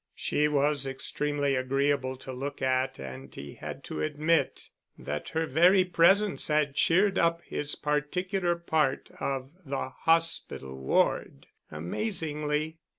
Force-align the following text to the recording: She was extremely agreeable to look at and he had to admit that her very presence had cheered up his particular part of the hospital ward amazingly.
She 0.15 0.47
was 0.47 0.87
extremely 0.87 1.53
agreeable 1.53 2.17
to 2.17 2.33
look 2.33 2.59
at 2.59 2.97
and 2.97 3.35
he 3.35 3.53
had 3.53 3.83
to 3.83 4.01
admit 4.01 4.69
that 4.97 5.29
her 5.29 5.45
very 5.45 5.85
presence 5.85 6.47
had 6.47 6.73
cheered 6.73 7.19
up 7.19 7.43
his 7.45 7.75
particular 7.75 8.55
part 8.55 9.11
of 9.19 9.51
the 9.63 9.89
hospital 9.89 10.75
ward 10.75 11.45
amazingly. 11.69 12.79